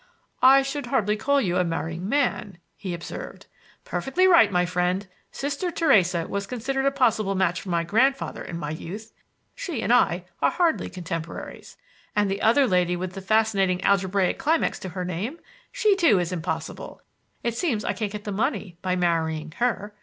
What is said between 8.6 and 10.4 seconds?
youth. She and I